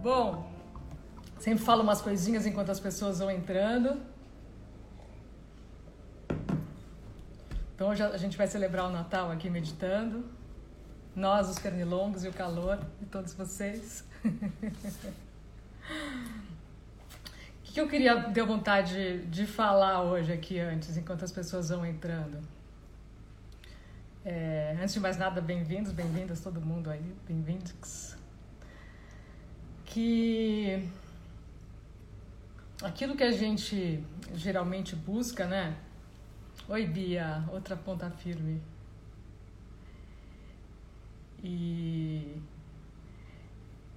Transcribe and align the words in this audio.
Bom, 0.00 0.50
sempre 1.38 1.64
falo 1.64 1.82
umas 1.82 2.00
coisinhas 2.00 2.46
enquanto 2.46 2.70
as 2.70 2.80
pessoas 2.80 3.18
vão 3.18 3.30
entrando. 3.30 4.00
Então 7.74 7.90
hoje 7.90 8.02
a 8.02 8.16
gente 8.16 8.36
vai 8.36 8.46
celebrar 8.46 8.86
o 8.86 8.90
Natal 8.90 9.30
aqui 9.30 9.50
meditando. 9.50 10.24
Nós, 11.14 11.48
os 11.48 11.58
pernilongos 11.58 12.24
e 12.24 12.28
o 12.28 12.32
calor 12.32 12.78
de 12.98 13.06
todos 13.06 13.34
vocês. 13.34 14.04
Que 17.78 17.82
eu 17.82 17.88
queria 17.88 18.20
ter 18.32 18.44
vontade 18.44 18.92
de, 18.92 19.26
de, 19.26 19.46
falar 19.46 20.02
hoje 20.02 20.32
aqui 20.32 20.58
antes, 20.58 20.96
enquanto 20.96 21.24
as 21.24 21.30
pessoas 21.30 21.68
vão 21.68 21.86
entrando? 21.86 22.42
É, 24.24 24.76
antes 24.80 24.94
de 24.94 24.98
mais 24.98 25.16
nada, 25.16 25.40
bem-vindos, 25.40 25.92
bem-vindas 25.92 26.40
todo 26.40 26.60
mundo 26.60 26.90
aí, 26.90 27.14
bem-vindos. 27.28 28.16
Que 29.84 30.88
aquilo 32.82 33.14
que 33.14 33.22
a 33.22 33.30
gente 33.30 34.02
geralmente 34.34 34.96
busca, 34.96 35.46
né? 35.46 35.76
Oi, 36.68 36.84
Bia, 36.84 37.44
outra 37.52 37.76
ponta 37.76 38.10
firme. 38.10 38.60
E, 41.44 42.42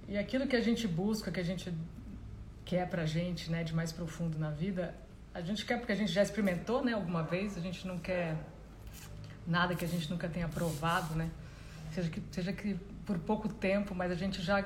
e 0.06 0.16
aquilo 0.16 0.46
que 0.46 0.54
a 0.54 0.60
gente 0.60 0.86
busca, 0.86 1.32
que 1.32 1.40
a 1.40 1.42
gente 1.42 1.74
quer 2.72 2.88
pra 2.88 3.04
gente, 3.04 3.50
né, 3.50 3.62
de 3.62 3.74
mais 3.74 3.92
profundo 3.92 4.38
na 4.38 4.48
vida, 4.48 4.94
a 5.34 5.42
gente 5.42 5.62
quer 5.66 5.76
porque 5.76 5.92
a 5.92 5.94
gente 5.94 6.10
já 6.10 6.22
experimentou, 6.22 6.82
né, 6.82 6.94
alguma 6.94 7.22
vez, 7.22 7.54
a 7.58 7.60
gente 7.60 7.86
não 7.86 7.98
quer 7.98 8.34
nada 9.46 9.74
que 9.74 9.84
a 9.84 9.88
gente 9.88 10.10
nunca 10.10 10.26
tenha 10.26 10.48
provado, 10.48 11.14
né? 11.14 11.30
Seja 11.92 12.08
que, 12.08 12.22
seja 12.30 12.50
que 12.50 12.74
por 13.04 13.18
pouco 13.18 13.46
tempo, 13.46 13.94
mas 13.94 14.10
a 14.10 14.14
gente 14.14 14.40
já, 14.40 14.64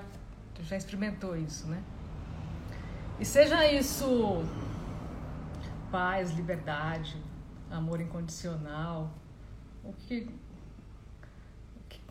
já 0.61 0.77
experimentou 0.77 1.37
isso, 1.37 1.67
né? 1.67 1.83
E 3.19 3.25
seja 3.25 3.69
isso 3.73 4.45
paz, 5.91 6.31
liberdade, 6.31 7.21
amor 7.69 8.01
incondicional, 8.01 9.13
o 9.83 9.93
que 9.93 10.31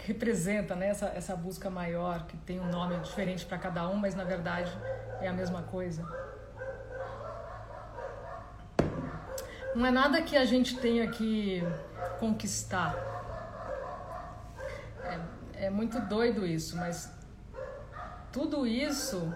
representa 0.05 0.75
né, 0.75 0.89
essa, 0.89 1.07
essa 1.07 1.35
busca 1.35 1.69
maior, 1.69 2.25
que 2.27 2.37
tem 2.37 2.59
um 2.59 2.69
nome 2.69 2.97
diferente 2.99 3.45
para 3.45 3.57
cada 3.57 3.89
um, 3.89 3.95
mas 3.95 4.13
na 4.13 4.23
verdade 4.23 4.71
é 5.19 5.27
a 5.27 5.33
mesma 5.33 5.63
coisa. 5.63 6.05
Não 9.75 9.85
é 9.85 9.91
nada 9.91 10.21
que 10.21 10.37
a 10.37 10.45
gente 10.45 10.77
tenha 10.77 11.07
que 11.09 11.61
conquistar. 12.19 12.95
É, 15.55 15.65
é 15.65 15.69
muito 15.69 15.99
doido 16.01 16.45
isso, 16.45 16.77
mas 16.77 17.11
tudo 18.31 18.65
isso 18.67 19.33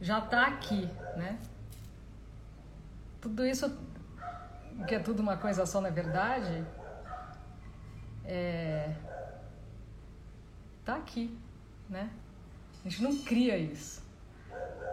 já 0.00 0.18
está 0.18 0.46
aqui, 0.46 0.90
né? 1.16 1.38
Tudo 3.20 3.46
isso 3.46 3.78
que 4.88 4.94
é 4.96 4.98
tudo 4.98 5.20
uma 5.20 5.36
coisa 5.36 5.64
só 5.64 5.80
na 5.80 5.88
verdade, 5.88 6.64
é, 8.24 8.92
tá 10.84 10.96
aqui, 10.96 11.36
né? 11.88 12.10
A 12.84 12.88
gente 12.88 13.02
não 13.02 13.16
cria 13.18 13.56
isso. 13.56 14.02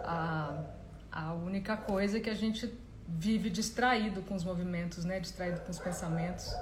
A, 0.04 0.64
a 1.10 1.34
única 1.34 1.76
coisa 1.76 2.16
é 2.16 2.20
que 2.20 2.30
a 2.30 2.34
gente 2.34 2.72
vive 3.06 3.50
distraído 3.50 4.22
com 4.22 4.34
os 4.34 4.44
movimentos, 4.44 5.04
né? 5.04 5.20
Distraído 5.20 5.60
com 5.60 5.70
os 5.70 5.78
pensamentos 5.78 6.54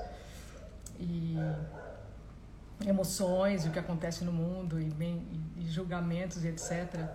e 0.98 1.36
emoções, 2.86 3.64
e 3.64 3.68
o 3.68 3.72
que 3.72 3.78
acontece 3.78 4.24
no 4.24 4.32
mundo 4.32 4.80
e, 4.80 4.90
bem, 4.90 5.26
e 5.56 5.68
julgamentos 5.68 6.44
e 6.44 6.48
etc. 6.48 7.08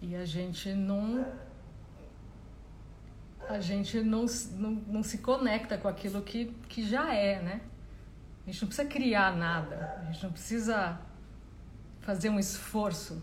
E 0.00 0.14
a 0.14 0.24
gente 0.24 0.72
não 0.72 1.26
a 3.48 3.60
gente 3.60 4.00
não, 4.00 4.26
não, 4.52 4.70
não 4.70 5.02
se 5.02 5.18
conecta 5.18 5.78
com 5.78 5.86
aquilo 5.86 6.20
que, 6.20 6.46
que 6.68 6.84
já 6.86 7.14
é, 7.14 7.40
né? 7.40 7.60
A 8.44 8.50
gente 8.50 8.62
não 8.62 8.68
precisa 8.68 8.88
criar 8.88 9.36
nada, 9.36 9.98
a 10.00 10.04
gente 10.12 10.22
não 10.22 10.32
precisa 10.32 10.98
fazer 12.06 12.30
um 12.30 12.38
esforço 12.38 13.20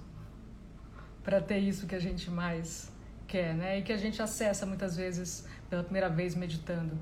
para 1.23 1.39
ter 1.39 1.59
isso 1.59 1.87
que 1.87 1.95
a 1.95 1.99
gente 1.99 2.29
mais 2.29 2.91
quer, 3.25 3.55
né? 3.55 3.79
E 3.79 3.81
que 3.81 3.93
a 3.93 3.97
gente 3.97 4.21
acessa 4.21 4.65
muitas 4.65 4.97
vezes 4.97 5.47
pela 5.69 5.83
primeira 5.85 6.09
vez 6.09 6.35
meditando, 6.35 6.99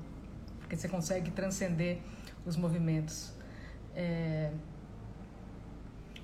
porque 0.60 0.76
você 0.76 0.88
consegue 0.88 1.32
transcender 1.32 1.98
os 2.46 2.56
movimentos. 2.56 3.32
É... 3.96 4.52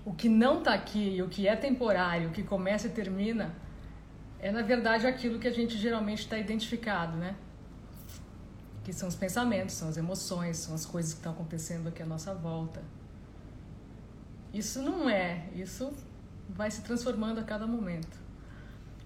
O 0.04 0.14
que 0.14 0.28
não 0.28 0.60
está 0.60 0.74
aqui, 0.74 1.20
o 1.20 1.28
que 1.28 1.48
é 1.48 1.56
temporário, 1.56 2.28
o 2.28 2.32
que 2.32 2.44
começa 2.44 2.86
e 2.86 2.90
termina, 2.90 3.52
é 4.38 4.52
na 4.52 4.62
verdade 4.62 5.08
aquilo 5.08 5.40
que 5.40 5.48
a 5.48 5.52
gente 5.52 5.76
geralmente 5.76 6.20
está 6.20 6.38
identificado, 6.38 7.16
né? 7.16 7.34
Que 8.84 8.92
são 8.92 9.08
os 9.08 9.16
pensamentos, 9.16 9.74
são 9.74 9.88
as 9.88 9.96
emoções, 9.96 10.56
são 10.58 10.72
as 10.76 10.86
coisas 10.86 11.12
que 11.14 11.18
estão 11.18 11.32
acontecendo 11.32 11.88
aqui 11.88 12.00
à 12.00 12.06
nossa 12.06 12.32
volta. 12.32 12.80
Isso 14.52 14.82
não 14.82 15.08
é, 15.08 15.48
isso 15.54 15.92
vai 16.48 16.70
se 16.70 16.82
transformando 16.82 17.38
a 17.40 17.44
cada 17.44 17.66
momento. 17.66 18.18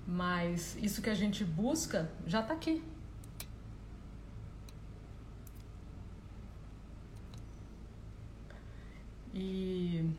Mas 0.07 0.77
isso 0.77 1.03
que 1.03 1.11
a 1.11 1.15
gente 1.15 1.45
busca 1.45 2.11
já 2.27 2.41
está 2.41 2.55
aqui. 2.55 2.83
E, 9.35 10.11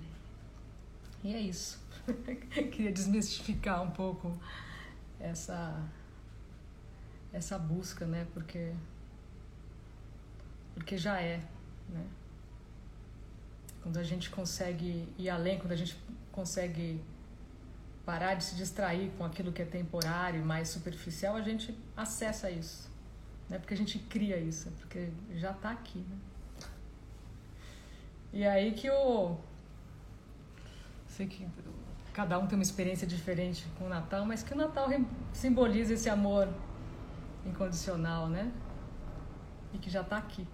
e 1.24 1.34
é 1.34 1.40
isso. 1.40 1.82
Queria 2.72 2.92
desmistificar 2.92 3.82
um 3.84 3.92
pouco 3.92 4.38
essa 5.20 5.90
essa 7.32 7.58
busca, 7.58 8.06
né? 8.06 8.28
Porque 8.34 8.74
porque 10.74 10.98
já 10.98 11.20
é, 11.22 11.38
né? 11.90 12.06
Quando 13.84 13.98
a 13.98 14.04
gente 14.04 14.30
consegue 14.30 15.08
ir 15.18 15.30
além, 15.30 15.60
quando 15.60 15.74
a 15.74 15.76
gente 15.76 15.96
consegue 16.32 17.04
parar 18.06 18.34
de 18.36 18.44
se 18.44 18.56
distrair 18.56 19.12
com 19.18 19.26
aquilo 19.26 19.52
que 19.52 19.62
é 19.62 19.66
temporário, 19.66 20.44
mais 20.44 20.70
superficial, 20.70 21.36
a 21.36 21.42
gente 21.42 21.78
acessa 21.96 22.50
isso. 22.50 22.90
Não 23.50 23.58
é 23.58 23.60
porque 23.60 23.74
a 23.74 23.78
gente 23.78 24.00
cria 24.00 24.38
isso, 24.38 24.70
é 24.70 24.72
porque 24.80 25.10
já 25.36 25.52
está 25.52 25.72
aqui. 25.72 26.00
Né? 26.00 26.18
E 28.32 28.46
aí 28.46 28.72
que 28.72 28.90
o. 28.90 29.38
Sei 31.08 31.28
que 31.28 31.48
cada 32.14 32.40
um 32.40 32.48
tem 32.48 32.58
uma 32.58 32.64
experiência 32.64 33.06
diferente 33.06 33.68
com 33.78 33.86
o 33.86 33.90
Natal, 33.90 34.26
mas 34.26 34.42
que 34.42 34.54
o 34.54 34.58
Natal 34.58 34.88
simboliza 35.34 35.94
esse 35.94 36.10
amor 36.10 36.48
incondicional, 37.46 38.30
né? 38.30 38.52
E 39.74 39.78
que 39.78 39.90
já 39.90 40.02
está 40.02 40.18
aqui. 40.18 40.48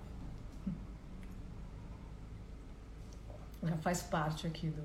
Já 3.63 3.77
faz 3.77 4.01
parte 4.01 4.47
aqui 4.47 4.67
do, 4.67 4.83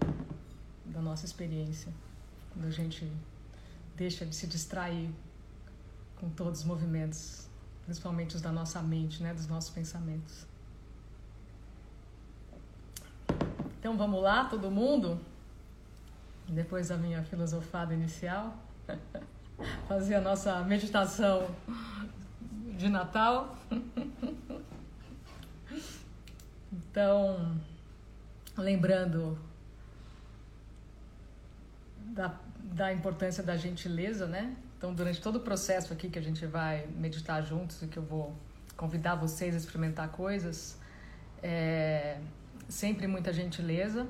da 0.92 1.00
nossa 1.00 1.24
experiência. 1.24 1.92
Quando 2.52 2.66
a 2.66 2.70
gente 2.70 3.10
deixa 3.96 4.26
de 4.26 4.34
se 4.34 4.46
distrair 4.46 5.10
com 6.16 6.28
todos 6.30 6.60
os 6.60 6.66
movimentos, 6.66 7.48
principalmente 7.84 8.36
os 8.36 8.42
da 8.42 8.52
nossa 8.52 8.82
mente, 8.82 9.22
né? 9.22 9.32
Dos 9.32 9.46
nossos 9.46 9.70
pensamentos. 9.70 10.46
Então 13.78 13.96
vamos 13.96 14.22
lá, 14.22 14.44
todo 14.46 14.70
mundo? 14.70 15.20
depois 16.48 16.88
da 16.88 16.96
minha 16.96 17.22
filosofada 17.22 17.94
inicial, 17.94 18.54
fazer 19.88 20.16
a 20.16 20.20
nossa 20.20 20.60
meditação 20.62 21.48
de 22.76 22.88
Natal. 22.88 23.56
Então, 26.90 27.60
lembrando 28.56 29.38
da, 31.98 32.38
da 32.58 32.92
importância 32.92 33.42
da 33.42 33.56
gentileza, 33.56 34.26
né? 34.26 34.56
Então, 34.76 34.92
durante 34.94 35.20
todo 35.20 35.36
o 35.36 35.40
processo 35.40 35.92
aqui 35.92 36.08
que 36.08 36.18
a 36.18 36.22
gente 36.22 36.46
vai 36.46 36.86
meditar 36.88 37.42
juntos 37.42 37.82
e 37.82 37.86
que 37.86 37.96
eu 37.96 38.02
vou 38.02 38.34
convidar 38.76 39.14
vocês 39.14 39.54
a 39.54 39.58
experimentar 39.58 40.08
coisas, 40.08 40.78
é 41.42 42.18
sempre 42.68 43.06
muita 43.06 43.32
gentileza 43.32 44.06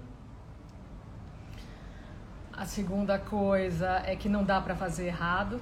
a 2.56 2.64
segunda 2.64 3.18
coisa 3.18 4.02
é 4.06 4.14
que 4.14 4.28
não 4.28 4.44
dá 4.44 4.60
para 4.60 4.76
fazer 4.76 5.06
errado, 5.06 5.60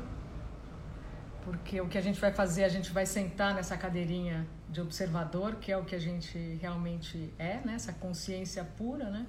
porque 1.44 1.80
o 1.80 1.88
que 1.88 1.98
a 1.98 2.00
gente 2.00 2.20
vai 2.20 2.32
fazer, 2.32 2.64
a 2.64 2.68
gente 2.68 2.92
vai 2.92 3.04
sentar 3.04 3.54
nessa 3.54 3.76
cadeirinha 3.76 4.46
de 4.68 4.80
observador, 4.80 5.56
que 5.56 5.72
é 5.72 5.76
o 5.76 5.84
que 5.84 5.94
a 5.94 5.98
gente 5.98 6.38
realmente 6.60 7.32
é, 7.38 7.60
né? 7.64 7.74
essa 7.74 7.92
consciência 7.92 8.64
pura, 8.64 9.10
né? 9.10 9.26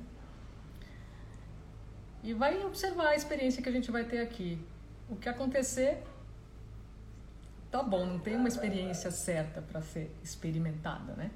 E 2.24 2.34
vai 2.34 2.64
observar 2.64 3.10
a 3.10 3.16
experiência 3.16 3.62
que 3.62 3.68
a 3.68 3.72
gente 3.72 3.92
vai 3.92 4.06
ter 4.06 4.20
aqui. 4.20 4.58
O 5.10 5.16
que 5.16 5.28
acontecer, 5.28 6.02
tá 7.70 7.84
bom, 7.84 8.06
não 8.06 8.20
tem 8.20 8.36
uma 8.36 8.48
experiência 8.48 9.12
certa 9.12 9.62
para 9.62 9.82
ser 9.82 10.16
experimentada, 10.24 11.14
né? 11.14 11.32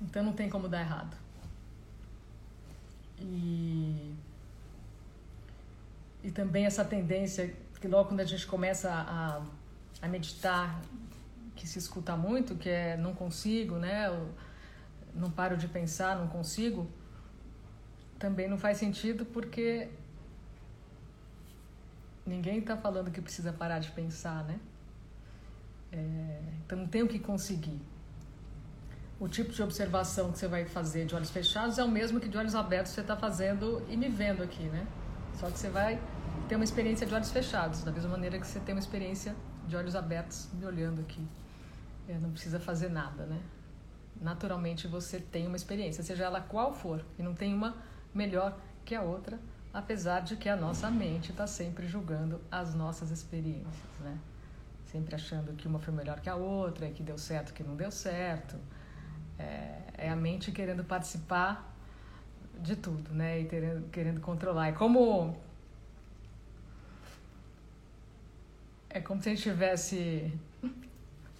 Então 0.00 0.24
não 0.24 0.32
tem 0.32 0.48
como 0.48 0.68
dar 0.68 0.80
errado. 0.80 1.16
E, 3.20 4.14
e 6.22 6.30
também 6.30 6.66
essa 6.66 6.84
tendência 6.84 7.54
que 7.80 7.88
logo 7.88 8.08
quando 8.10 8.20
a 8.20 8.24
gente 8.24 8.46
começa 8.46 8.90
a, 8.90 9.42
a 10.02 10.08
meditar, 10.08 10.80
que 11.56 11.66
se 11.66 11.78
escuta 11.78 12.16
muito, 12.16 12.54
que 12.54 12.68
é 12.68 12.96
não 12.96 13.14
consigo, 13.14 13.76
né? 13.76 14.08
não 15.14 15.30
paro 15.30 15.56
de 15.56 15.66
pensar, 15.66 16.16
não 16.16 16.28
consigo, 16.28 16.88
também 18.18 18.48
não 18.48 18.58
faz 18.58 18.78
sentido 18.78 19.24
porque 19.24 19.88
ninguém 22.24 22.58
está 22.58 22.76
falando 22.76 23.10
que 23.10 23.20
precisa 23.20 23.52
parar 23.52 23.78
de 23.78 23.90
pensar, 23.90 24.44
né? 24.44 24.60
É, 25.92 26.40
então 26.64 26.78
não 26.78 26.86
tem 26.86 27.02
o 27.02 27.08
que 27.08 27.18
conseguir. 27.18 27.80
O 29.18 29.28
tipo 29.28 29.52
de 29.52 29.62
observação 29.62 30.30
que 30.32 30.38
você 30.38 30.46
vai 30.46 30.64
fazer 30.64 31.04
de 31.04 31.14
olhos 31.14 31.30
fechados 31.30 31.78
é 31.78 31.84
o 31.84 31.90
mesmo 31.90 32.20
que 32.20 32.28
de 32.28 32.38
olhos 32.38 32.54
abertos 32.54 32.92
você 32.92 33.00
está 33.00 33.16
fazendo 33.16 33.84
e 33.88 33.96
me 33.96 34.08
vendo 34.08 34.42
aqui, 34.42 34.62
né? 34.62 34.86
Só 35.40 35.50
que 35.50 35.58
você 35.58 35.70
vai 35.70 36.00
ter 36.48 36.54
uma 36.54 36.64
experiência 36.64 37.06
de 37.06 37.14
olhos 37.14 37.32
fechados, 37.32 37.82
da 37.82 37.90
mesma 37.90 38.10
maneira 38.10 38.38
que 38.38 38.46
você 38.46 38.60
tem 38.60 38.74
uma 38.74 38.80
experiência 38.80 39.34
de 39.66 39.74
olhos 39.74 39.96
abertos 39.96 40.48
me 40.52 40.66
olhando 40.66 41.00
aqui. 41.00 41.26
É, 42.08 42.18
não 42.18 42.30
precisa 42.30 42.60
fazer 42.60 42.90
nada, 42.90 43.24
né? 43.24 43.40
naturalmente 44.20 44.86
você 44.86 45.18
tem 45.18 45.46
uma 45.46 45.56
experiência, 45.56 46.02
seja 46.04 46.24
ela 46.24 46.40
qual 46.40 46.72
for, 46.72 47.04
e 47.18 47.22
não 47.22 47.34
tem 47.34 47.54
uma 47.54 47.76
melhor 48.14 48.56
que 48.84 48.94
a 48.94 49.02
outra, 49.02 49.38
apesar 49.72 50.20
de 50.20 50.36
que 50.36 50.48
a 50.48 50.56
nossa 50.56 50.90
mente 50.90 51.30
está 51.30 51.46
sempre 51.46 51.86
julgando 51.86 52.40
as 52.50 52.74
nossas 52.74 53.10
experiências, 53.10 53.74
né? 54.00 54.18
Sempre 54.84 55.14
achando 55.14 55.52
que 55.54 55.68
uma 55.68 55.78
foi 55.78 55.94
melhor 55.94 56.20
que 56.20 56.28
a 56.28 56.34
outra, 56.34 56.90
que 56.90 57.02
deu 57.02 57.16
certo, 57.16 57.54
que 57.54 57.62
não 57.62 57.76
deu 57.76 57.92
certo. 57.92 58.56
É, 59.38 59.82
é 59.96 60.10
a 60.10 60.16
mente 60.16 60.50
querendo 60.50 60.82
participar 60.82 61.69
de 62.60 62.76
tudo, 62.76 63.12
né? 63.12 63.40
E 63.40 63.44
querendo, 63.90 64.20
controlar. 64.20 64.68
É 64.68 64.72
como 64.72 65.36
é 68.88 69.00
como 69.00 69.22
se 69.22 69.28
a 69.28 69.34
gente 69.34 69.42
tivesse 69.42 70.32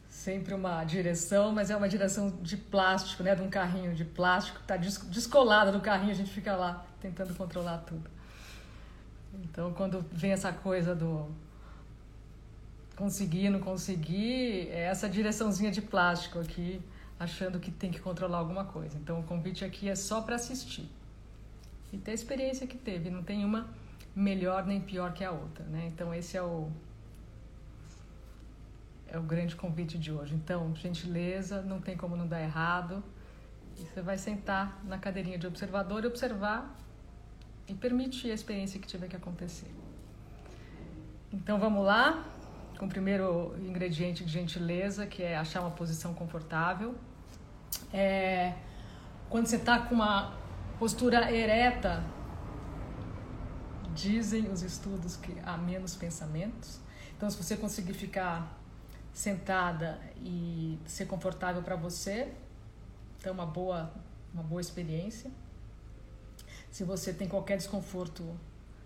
sempre 0.09 0.55
uma 0.55 0.85
direção, 0.85 1.53
mas 1.53 1.71
é 1.71 1.77
uma 1.77 1.89
direção 1.89 2.31
de 2.43 2.57
plástico, 2.57 3.23
né? 3.23 3.35
De 3.35 3.43
um 3.43 3.51
carrinho 3.51 3.95
de 3.95 4.05
plástico, 4.05 4.61
tá 4.67 4.77
descolada 4.77 5.73
do 5.73 5.81
carrinho, 5.81 6.13
a 6.13 6.15
gente 6.15 6.31
fica 6.31 6.55
lá 6.57 6.87
tentando 7.01 7.35
controlar 7.35 7.79
tudo. 7.79 8.09
Então, 9.45 9.73
quando 9.73 10.05
vem 10.13 10.33
essa 10.33 10.53
coisa 10.53 10.95
do 10.95 11.29
conseguir, 12.97 13.49
não 13.49 13.61
conseguir, 13.61 14.69
é 14.69 14.83
essa 14.83 15.09
direçãozinha 15.09 15.71
de 15.71 15.81
plástico 15.81 16.39
aqui, 16.39 16.83
achando 17.19 17.59
que 17.59 17.71
tem 17.71 17.91
que 17.91 17.99
controlar 17.99 18.39
alguma 18.39 18.65
coisa. 18.65 18.97
Então, 18.99 19.21
o 19.21 19.23
convite 19.23 19.65
aqui 19.65 19.89
é 19.89 19.95
só 19.95 20.21
para 20.21 20.37
assistir 20.37 20.89
e 21.93 21.99
ter 21.99 22.13
a 22.13 22.15
experiência 22.15 22.67
que 22.67 22.77
teve. 22.77 23.11
Não 23.11 23.23
tem 23.23 23.45
uma 23.45 23.69
melhor 24.15 24.67
nem 24.67 24.81
pior 24.81 25.13
que 25.13 25.25
a 25.25 25.31
outra, 25.31 25.65
né? 25.67 25.87
Então, 25.87 26.15
esse 26.15 26.37
é 26.37 26.43
o 26.43 26.71
é 29.13 29.19
o 29.19 29.23
grande 29.23 29.57
convite 29.57 29.99
de 29.99 30.13
hoje. 30.13 30.35
Então, 30.35 30.75
gentileza, 30.77 31.63
não 31.63 31.81
tem 31.81 31.97
como 31.97 32.17
não 32.17 32.29
dar 32.29 32.41
errado. 32.41 33.03
Você 33.75 34.01
vai 34.01 34.17
sentar 34.17 34.81
na 34.85 34.99
cadeirinha 34.99 35.37
de 35.37 35.47
observador 35.47 36.05
e 36.05 36.07
observar 36.07 36.77
e 37.67 37.75
permitir 37.75 38.31
a 38.31 38.35
experiência 38.35 38.79
que 38.79 38.87
tiver 38.87 39.09
que 39.09 39.17
acontecer. 39.17 39.71
Então, 41.33 41.59
vamos 41.59 41.85
lá 41.85 42.25
com 42.79 42.87
o 42.87 42.89
primeiro 42.89 43.55
ingrediente 43.59 44.25
de 44.25 44.33
gentileza, 44.33 45.07
que 45.07 45.23
é 45.23 45.37
achar 45.37 45.61
uma 45.61 45.71
posição 45.71 46.15
confortável. 46.15 46.95
É, 47.93 48.55
quando 49.29 49.47
você 49.47 49.57
está 49.57 49.81
com 49.81 49.95
uma 49.95 50.35
postura 50.81 51.31
ereta, 51.31 52.03
dizem 53.94 54.50
os 54.50 54.62
estudos 54.62 55.15
que 55.15 55.38
há 55.44 55.59
menos 55.59 55.94
pensamentos. 55.94 56.81
Então, 57.15 57.29
se 57.29 57.37
você 57.37 57.55
conseguir 57.55 57.93
ficar 57.93 58.59
sentada 59.12 60.00
e 60.17 60.79
ser 60.87 61.05
confortável 61.05 61.62
para 61.62 61.77
você. 61.77 62.32
Então, 63.19 63.35
uma 63.35 63.44
boa, 63.44 63.93
uma 64.32 64.43
boa 64.43 64.61
experiência. 64.62 65.31
Se 66.71 66.83
você 66.83 67.12
tem 67.12 67.29
qualquer 67.29 67.59
desconforto 67.59 68.25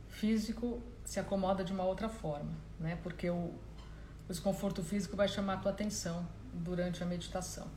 físico, 0.09 0.83
se 1.05 1.21
acomoda 1.21 1.63
de 1.63 1.73
uma 1.73 1.85
outra 1.85 2.09
forma, 2.09 2.51
né? 2.81 2.99
Porque 3.05 3.31
o, 3.31 3.37
o 3.37 4.29
desconforto 4.29 4.83
físico 4.83 5.17
vai 5.17 5.29
chamar 5.29 5.55
a 5.55 5.57
tua 5.59 5.71
atenção 5.71 6.27
durante 6.53 7.05
a 7.05 7.07
meditação. 7.07 7.69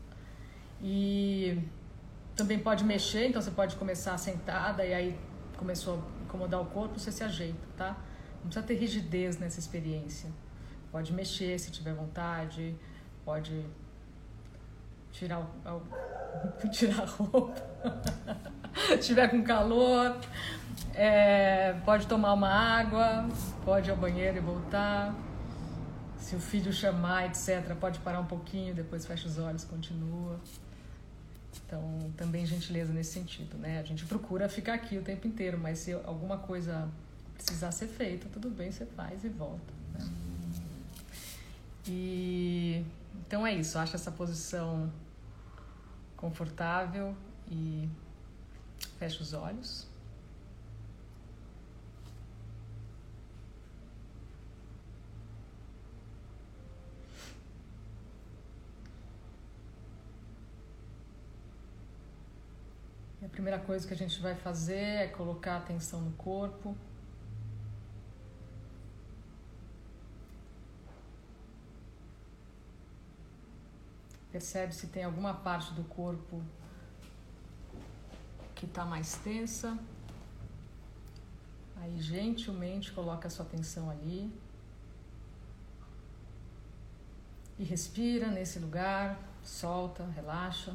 E 0.82 1.62
também 2.38 2.60
pode 2.60 2.86
mexer, 2.86 3.28
então 3.28 3.42
você 3.42 3.52
pode 3.52 3.76
começar 3.76 4.16
sentada 4.18 4.86
e 4.86 4.94
aí 4.94 5.20
começou 5.58 5.96
a 5.96 6.24
incomodar 6.24 6.62
o 6.62 6.66
corpo, 6.68 6.98
você 7.00 7.12
se 7.12 7.24
ajeita, 7.24 7.68
tá? 7.76 7.98
Não 8.36 8.44
precisa 8.44 8.66
ter 8.66 8.76
rigidez 8.76 9.40
nessa 9.40 9.60
experiência. 9.60 10.30
Pode 10.92 11.12
mexer 11.12 11.60
se 11.60 11.72
tiver 11.72 11.94
vontade, 11.94 12.76
pode 13.26 13.66
tirar, 15.12 15.40
o, 15.40 15.82
tirar 16.70 17.02
a 17.02 17.06
roupa, 17.06 17.54
se 18.76 18.98
tiver 19.00 19.30
com 19.30 19.44
calor, 19.44 20.16
é, 20.94 21.74
pode 21.84 22.06
tomar 22.06 22.34
uma 22.34 22.50
água, 22.50 23.28
pode 23.66 23.90
ir 23.90 23.92
ao 23.92 23.98
banheiro 23.98 24.38
e 24.38 24.42
voltar. 24.42 25.14
Se 26.20 26.36
o 26.36 26.40
filho 26.40 26.72
chamar, 26.72 27.26
etc., 27.26 27.74
pode 27.80 28.00
parar 28.00 28.20
um 28.20 28.26
pouquinho, 28.26 28.76
depois 28.76 29.06
fecha 29.06 29.28
os 29.28 29.40
olhos, 29.40 29.64
continua. 29.64 30.40
Então, 31.68 32.14
também 32.16 32.46
gentileza 32.46 32.94
nesse 32.94 33.12
sentido, 33.12 33.58
né? 33.58 33.80
A 33.80 33.84
gente 33.84 34.06
procura 34.06 34.48
ficar 34.48 34.74
aqui 34.76 34.98
o 34.98 35.02
tempo 35.02 35.28
inteiro, 35.28 35.60
mas 35.60 35.80
se 35.80 35.92
alguma 35.92 36.38
coisa 36.38 36.90
precisar 37.34 37.74
ser 37.74 37.88
feita, 37.88 38.30
tudo 38.32 38.50
bem, 38.50 38.72
você 38.72 38.86
faz 38.86 39.26
e 39.26 39.28
volta. 39.28 39.74
Né? 39.94 40.10
E 41.86 42.86
então 43.28 43.46
é 43.46 43.54
isso, 43.54 43.78
acha 43.78 43.98
essa 43.98 44.12
posição 44.12 44.90
confortável 46.16 47.14
e 47.52 47.90
fecha 48.98 49.22
os 49.22 49.34
olhos. 49.34 49.86
Primeira 63.38 63.60
coisa 63.60 63.88
que 63.88 63.94
a 63.94 63.98
gente 63.98 64.20
vai 64.20 64.34
fazer 64.34 64.86
é 65.06 65.08
colocar 65.10 65.58
atenção 65.58 66.02
no 66.02 66.12
corpo. 66.14 66.76
Percebe 74.32 74.74
se 74.74 74.88
tem 74.88 75.04
alguma 75.04 75.36
parte 75.36 75.72
do 75.76 75.84
corpo 75.84 76.44
que 78.56 78.66
está 78.66 78.84
mais 78.84 79.14
tensa. 79.18 79.78
Aí, 81.76 82.02
gentilmente, 82.02 82.92
coloca 82.92 83.28
a 83.28 83.30
sua 83.30 83.46
atenção 83.46 83.88
ali. 83.92 84.34
E 87.60 87.64
respira 87.64 88.32
nesse 88.32 88.58
lugar, 88.58 89.20
solta, 89.44 90.08
relaxa. 90.08 90.74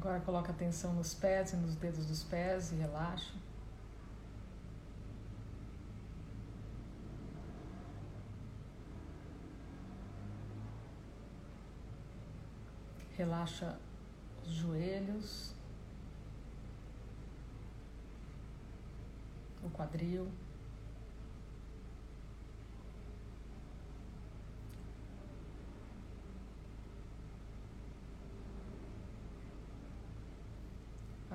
Agora 0.00 0.18
coloca 0.20 0.50
atenção 0.50 0.94
nos 0.94 1.12
pés 1.12 1.52
e 1.52 1.56
nos 1.56 1.76
dedos 1.76 2.06
dos 2.06 2.24
pés 2.24 2.72
e 2.72 2.74
relaxa. 2.74 3.34
Relaxa 13.14 13.78
os 14.42 14.54
joelhos, 14.54 15.54
o 19.62 19.68
quadril. 19.68 20.32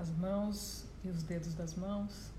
As 0.06 0.12
mãos 0.18 0.86
e 1.04 1.10
os 1.10 1.24
dedos 1.24 1.56
das 1.56 1.74
mãos. 1.74 2.32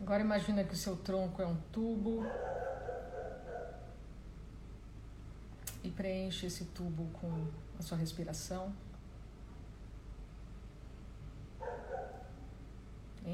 Agora 0.00 0.22
imagina 0.22 0.64
que 0.64 0.72
o 0.72 0.76
seu 0.76 0.96
tronco 0.96 1.42
é 1.42 1.46
um 1.46 1.56
tubo 1.70 2.24
e 5.84 5.90
preenche 5.90 6.46
esse 6.46 6.64
tubo 6.64 7.06
com 7.20 7.46
a 7.78 7.82
sua 7.82 7.98
respiração. 7.98 8.72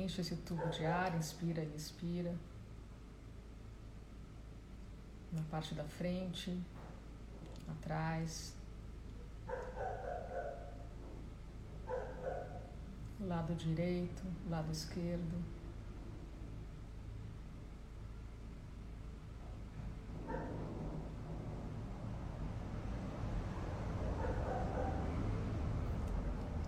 Enche 0.07 0.21
esse 0.21 0.37
tubo 0.37 0.69
de 0.69 0.87
ar, 0.87 1.17
inspira 1.17 1.65
e 1.65 1.75
expira. 1.75 2.33
Na 5.33 5.43
parte 5.51 5.75
da 5.75 5.83
frente, 5.83 6.57
atrás, 7.69 8.55
lado 13.19 13.53
direito, 13.57 14.23
lado 14.49 14.71
esquerdo. 14.71 15.45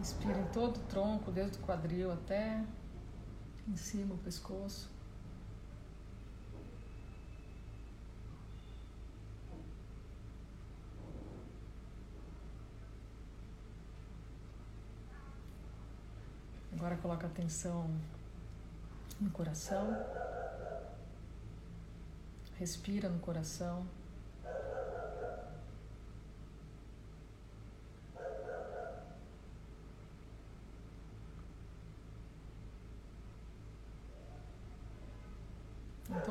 Inspira 0.01 0.41
em 0.41 0.47
todo 0.47 0.79
o 0.79 0.81
tronco, 0.89 1.31
desde 1.31 1.57
o 1.59 1.61
quadril 1.61 2.11
até 2.11 2.65
em 3.69 3.77
cima 3.77 4.15
o 4.15 4.19
pescoço. 4.19 4.91
Agora 16.73 16.97
coloca 16.97 17.27
atenção 17.27 17.91
no 19.21 19.31
coração. 19.31 19.87
Respira 22.57 23.09
no 23.09 23.19
coração. 23.19 23.87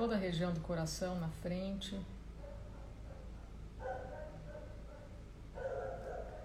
Toda 0.07 0.15
a 0.15 0.21
região 0.21 0.53
do 0.53 0.61
coração 0.61 1.19
na 1.19 1.27
frente, 1.27 1.99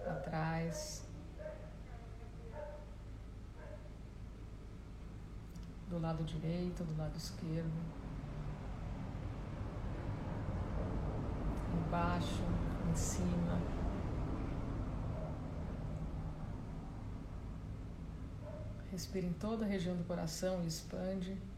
atrás, 0.05 1.07
do 5.87 5.97
lado 5.97 6.25
direito, 6.25 6.83
do 6.83 6.97
lado 6.97 7.15
esquerdo, 7.15 7.71
embaixo, 11.87 12.43
em 12.91 12.95
cima. 12.97 13.61
Respira 18.91 19.25
em 19.25 19.31
toda 19.31 19.63
a 19.63 19.67
região 19.69 19.95
do 19.95 20.03
coração 20.03 20.61
e 20.65 20.67
expande. 20.67 21.52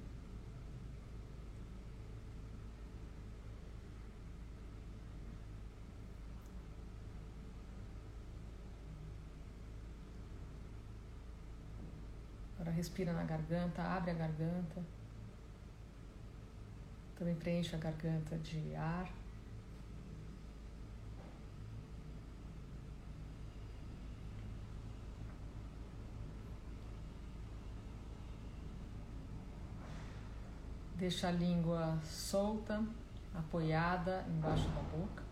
Respira 12.86 13.12
na 13.13 13.24
garganta, 13.24 13.82
abre 13.82 14.12
a 14.12 14.13
garganta. 14.13 14.84
Também 17.18 17.34
preenche 17.36 17.75
a 17.75 17.80
garganta 17.80 18.38
de 18.38 18.75
ar. 18.75 19.12
Deixa 30.96 31.27
a 31.27 31.32
língua 31.32 32.00
solta, 32.04 32.84
apoiada 33.34 34.24
embaixo 34.30 34.68
da 34.70 34.82
boca. 34.96 35.25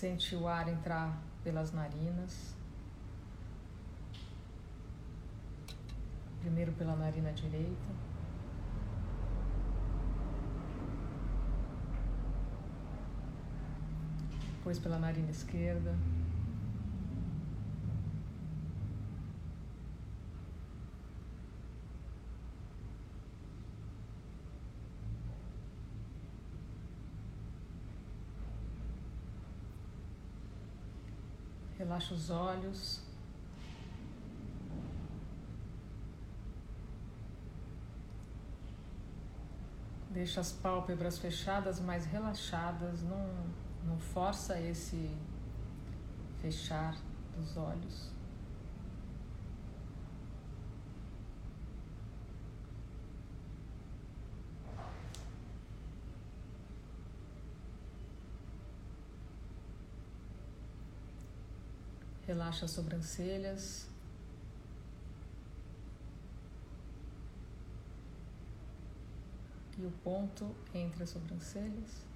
Sente 0.00 0.34
o 0.34 0.48
ar 0.48 0.66
entrar 0.66 1.14
pelas 1.44 1.72
narinas. 1.72 2.56
Primeiro 6.40 6.72
pela 6.72 6.96
narina 6.96 7.30
direita. 7.34 7.90
Depois 14.56 14.78
pela 14.78 14.98
narina 14.98 15.30
esquerda. 15.30 15.94
Relaxa 32.00 32.14
os 32.14 32.30
olhos. 32.30 33.00
Deixa 40.08 40.40
as 40.40 40.50
pálpebras 40.50 41.18
fechadas, 41.18 41.78
mas 41.78 42.06
relaxadas. 42.06 43.02
Não, 43.02 43.44
não 43.84 43.98
força 43.98 44.58
esse 44.58 45.14
fechar 46.40 46.96
dos 47.36 47.56
olhos. 47.58 48.10
Relaxa 62.50 62.64
as 62.64 62.72
sobrancelhas. 62.72 63.88
E 69.78 69.86
o 69.86 69.90
ponto 70.02 70.52
entre 70.74 71.04
as 71.04 71.10
sobrancelhas. 71.10 72.09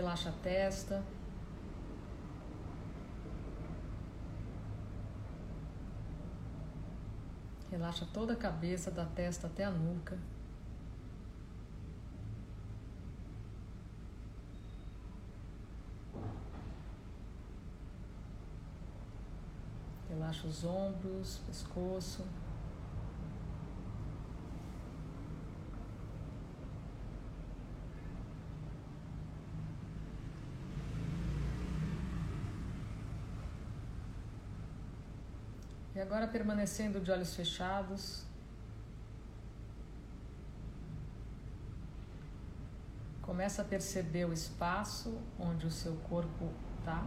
Relaxa 0.00 0.30
a 0.30 0.32
testa. 0.32 1.04
Relaxa 7.70 8.08
toda 8.10 8.32
a 8.32 8.36
cabeça, 8.36 8.90
da 8.90 9.04
testa 9.04 9.46
até 9.46 9.62
a 9.62 9.70
nuca. 9.70 10.16
Relaxa 20.08 20.46
os 20.46 20.64
ombros, 20.64 21.42
pescoço. 21.46 22.24
E 35.94 35.99
agora 36.10 36.26
permanecendo 36.26 36.98
de 36.98 37.08
olhos 37.12 37.36
fechados. 37.36 38.24
Começa 43.22 43.62
a 43.62 43.64
perceber 43.64 44.24
o 44.24 44.32
espaço 44.32 45.16
onde 45.38 45.68
o 45.68 45.70
seu 45.70 45.94
corpo 46.08 46.52
está. 46.80 47.06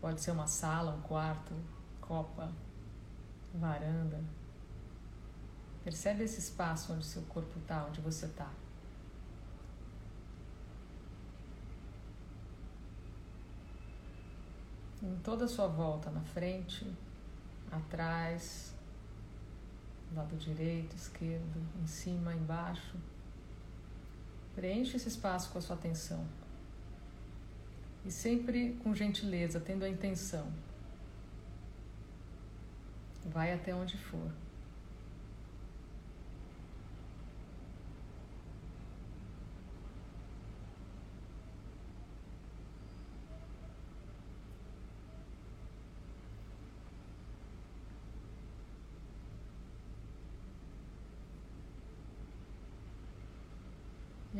Pode 0.00 0.22
ser 0.22 0.30
uma 0.30 0.46
sala, 0.46 0.92
um 0.92 1.02
quarto, 1.02 1.52
copa, 2.00 2.50
varanda. 3.54 4.41
Percebe 5.84 6.22
esse 6.22 6.38
espaço 6.38 6.92
onde 6.92 7.04
seu 7.04 7.22
corpo 7.22 7.58
está, 7.58 7.84
onde 7.86 8.00
você 8.00 8.26
está. 8.26 8.50
Em 15.02 15.16
toda 15.16 15.46
a 15.46 15.48
sua 15.48 15.66
volta, 15.66 16.08
na 16.10 16.20
frente, 16.20 16.86
atrás, 17.70 18.72
lado 20.14 20.36
direito, 20.36 20.94
esquerdo, 20.94 21.60
em 21.82 21.86
cima, 21.86 22.32
embaixo. 22.32 22.96
Preenche 24.54 24.96
esse 24.96 25.08
espaço 25.08 25.50
com 25.50 25.58
a 25.58 25.60
sua 25.60 25.74
atenção. 25.74 26.24
E 28.04 28.10
sempre 28.10 28.78
com 28.84 28.94
gentileza, 28.94 29.58
tendo 29.58 29.84
a 29.84 29.88
intenção. 29.88 30.52
Vai 33.24 33.52
até 33.52 33.74
onde 33.74 33.96
for. 33.96 34.30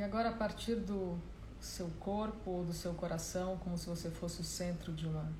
E 0.03 0.05
agora, 0.05 0.31
a 0.31 0.33
partir 0.33 0.75
do 0.75 1.17
seu 1.61 1.89
corpo 2.01 2.51
ou 2.51 2.65
do 2.65 2.73
seu 2.73 2.93
coração, 2.93 3.57
como 3.59 3.79
se 3.79 3.89
você 3.89 4.11
fosse 4.11 4.41
o 4.41 4.45
centro 4.45 4.93
de 4.93 5.07
uma 5.07 5.33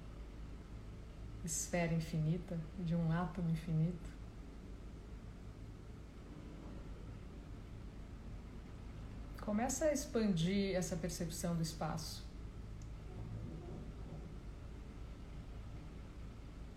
esfera 1.45 1.93
infinita, 1.93 2.57
de 2.79 2.95
um 2.95 3.11
átomo 3.11 3.51
infinito. 3.51 4.09
Começa 9.41 9.87
a 9.87 9.93
expandir 9.93 10.77
essa 10.77 10.95
percepção 10.95 11.57
do 11.57 11.63
espaço. 11.63 12.25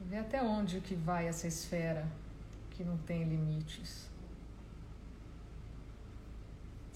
Vê 0.01 0.17
até 0.17 0.41
onde 0.41 0.81
que 0.81 0.95
vai 0.95 1.27
essa 1.27 1.45
esfera 1.45 2.07
que 2.71 2.83
não 2.83 2.97
tem 2.97 3.25
limites 3.25 4.14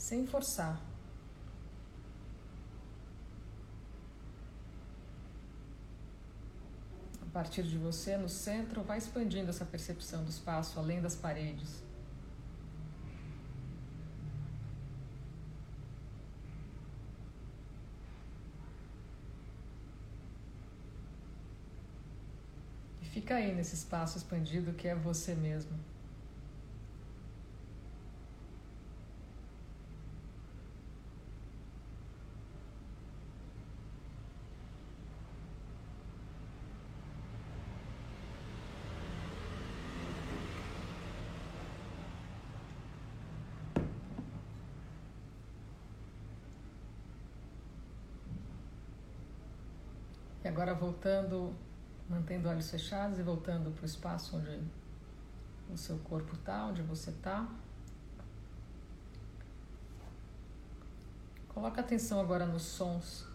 sem 0.10 0.26
forçar. 0.26 0.82
A 7.22 7.26
partir 7.32 7.62
de 7.62 7.78
você, 7.78 8.18
no 8.18 8.28
centro, 8.28 8.82
vai 8.82 8.98
expandindo 8.98 9.52
essa 9.52 9.64
percepção 9.64 10.24
do 10.24 10.32
espaço 10.32 10.80
além 10.80 11.00
das 11.00 11.16
paredes. 11.16 11.84
E 23.00 23.06
fica 23.06 23.36
aí 23.36 23.54
nesse 23.54 23.76
espaço 23.76 24.18
expandido 24.18 24.74
que 24.74 24.88
é 24.88 24.96
você 24.96 25.36
mesmo. 25.36 25.78
Agora 50.70 50.74
voltando, 50.74 51.56
mantendo 52.08 52.48
olhos 52.48 52.70
fechados 52.70 53.18
e 53.18 53.24
voltando 53.24 53.72
para 53.72 53.84
o 53.84 53.86
espaço 53.86 54.38
onde 54.38 54.62
o 55.72 55.78
seu 55.78 55.98
corpo 56.00 56.36
está, 56.36 56.66
onde 56.66 56.82
você 56.82 57.10
está. 57.10 57.48
Coloca 61.48 61.82
atenção 61.82 62.20
agora 62.20 62.46
nos 62.46 62.64
sons. 62.64 63.26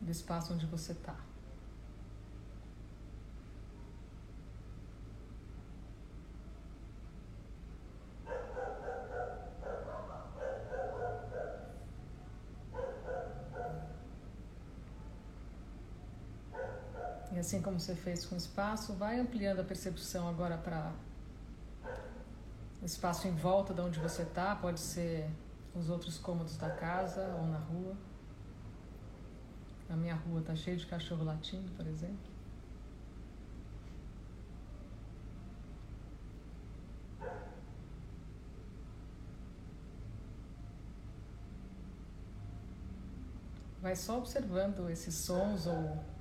Do 0.00 0.10
espaço 0.10 0.52
onde 0.52 0.66
você 0.66 0.92
está. 0.92 1.16
Assim 17.44 17.60
como 17.60 17.78
você 17.78 17.94
fez 17.94 18.24
com 18.24 18.34
o 18.34 18.38
espaço, 18.38 18.94
vai 18.94 19.20
ampliando 19.20 19.60
a 19.60 19.64
percepção 19.64 20.26
agora 20.26 20.56
para 20.56 20.94
o 22.80 22.86
espaço 22.86 23.28
em 23.28 23.34
volta 23.34 23.74
de 23.74 23.82
onde 23.82 24.00
você 24.00 24.22
está, 24.22 24.56
pode 24.56 24.80
ser 24.80 25.28
os 25.74 25.90
outros 25.90 26.16
cômodos 26.18 26.56
da 26.56 26.70
casa 26.70 27.20
ou 27.38 27.46
na 27.46 27.58
rua. 27.58 27.94
A 29.90 29.94
minha 29.94 30.14
rua 30.14 30.40
está 30.40 30.54
cheia 30.56 30.74
de 30.74 30.86
cachorro 30.86 31.22
latindo, 31.22 31.70
por 31.72 31.86
exemplo. 31.86 32.32
Vai 43.82 43.94
só 43.94 44.16
observando 44.16 44.88
esses 44.88 45.14
sons 45.14 45.66
ou 45.66 46.13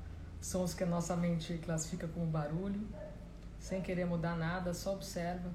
sons 0.43 0.73
que 0.73 0.83
a 0.83 0.87
nossa 0.87 1.15
mente 1.15 1.57
classifica 1.59 2.05
como 2.07 2.25
barulho, 2.25 2.85
sem 3.59 3.81
querer 3.81 4.05
mudar 4.05 4.35
nada, 4.35 4.73
só 4.73 4.93
observa, 4.93 5.49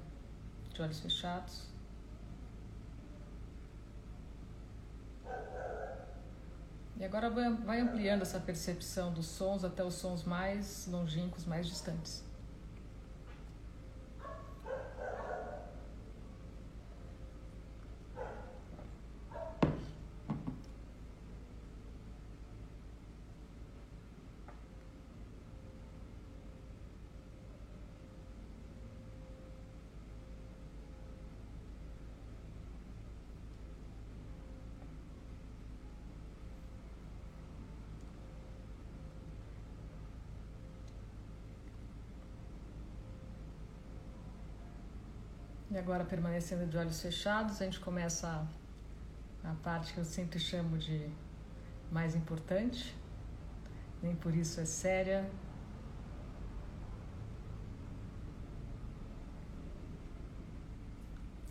de 0.73 0.81
olhos 0.81 0.99
fechados. 0.99 1.69
E 6.97 7.05
agora 7.05 7.29
vai 7.29 7.79
ampliando 7.79 8.23
essa 8.23 8.39
percepção 8.39 9.13
dos 9.13 9.27
sons 9.27 9.63
até 9.63 9.83
os 9.83 9.93
sons 9.93 10.23
mais 10.23 10.85
longínquos, 10.87 11.45
mais 11.45 11.67
distantes. 11.67 12.27
E 45.71 45.77
agora, 45.89 46.05
permanecendo 46.05 46.67
de 46.67 46.77
olhos 46.77 47.01
fechados, 47.01 47.59
a 47.59 47.65
gente 47.65 47.79
começa 47.79 48.27
a, 49.43 49.49
a 49.49 49.55
parte 49.55 49.91
que 49.91 49.97
eu 49.97 50.05
sempre 50.05 50.37
chamo 50.37 50.77
de 50.77 51.09
mais 51.91 52.15
importante, 52.15 52.95
nem 53.99 54.15
por 54.15 54.35
isso 54.35 54.61
é 54.61 54.65
séria. 54.65 55.27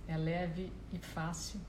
É 0.07 0.17
leve 0.17 0.73
e 0.93 1.01
fácil. 1.01 1.61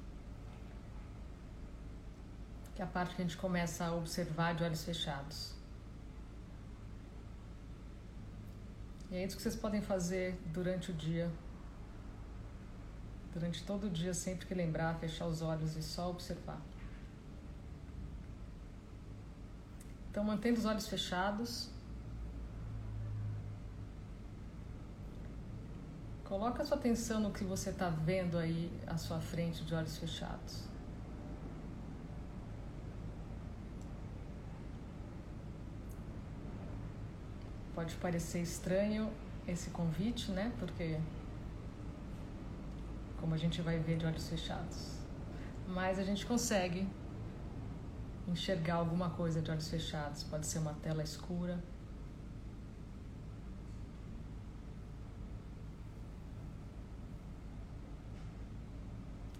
Que 2.75 2.83
é 2.83 2.85
a 2.85 2.87
parte 2.87 3.15
que 3.15 3.21
a 3.23 3.25
gente 3.25 3.35
começa 3.35 3.83
a 3.83 3.95
observar 3.95 4.53
de 4.53 4.63
olhos 4.63 4.83
fechados. 4.83 5.55
E 9.09 9.15
é 9.15 9.25
isso 9.25 9.35
que 9.35 9.41
vocês 9.41 9.55
podem 9.55 9.81
fazer 9.81 10.39
durante 10.53 10.91
o 10.91 10.93
dia. 10.93 11.31
Durante 13.39 13.63
todo 13.63 13.87
o 13.87 13.89
dia, 13.89 14.13
sempre 14.13 14.45
que 14.45 14.53
lembrar, 14.53 14.95
fechar 14.95 15.25
os 15.25 15.41
olhos 15.41 15.77
e 15.77 15.81
só 15.81 16.09
observar. 16.09 16.59
Então, 20.11 20.25
mantendo 20.25 20.59
os 20.59 20.65
olhos 20.65 20.89
fechados. 20.89 21.69
Coloca 26.25 26.65
sua 26.65 26.75
atenção 26.75 27.21
no 27.21 27.31
que 27.31 27.45
você 27.45 27.69
está 27.69 27.89
vendo 27.89 28.37
aí 28.37 28.69
à 28.85 28.97
sua 28.97 29.21
frente 29.21 29.63
de 29.63 29.73
olhos 29.73 29.97
fechados. 29.97 30.65
Pode 37.73 37.95
parecer 37.95 38.41
estranho 38.41 39.09
esse 39.47 39.69
convite, 39.69 40.29
né? 40.29 40.51
Porque 40.59 40.99
como 43.19 43.33
a 43.33 43.37
gente 43.37 43.61
vai 43.61 43.79
ver 43.79 43.97
de 43.97 44.05
olhos 44.05 44.27
fechados. 44.27 44.97
Mas 45.67 45.99
a 45.99 46.03
gente 46.03 46.25
consegue 46.25 46.87
enxergar 48.27 48.75
alguma 48.75 49.09
coisa 49.11 49.41
de 49.41 49.51
olhos 49.51 49.67
fechados. 49.67 50.23
Pode 50.23 50.45
ser 50.47 50.59
uma 50.59 50.73
tela 50.75 51.03
escura. 51.03 51.63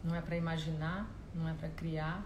Não 0.03 0.15
é 0.15 0.21
para 0.21 0.35
imaginar, 0.35 1.09
não 1.33 1.47
é 1.47 1.53
para 1.53 1.69
criar. 1.69 2.25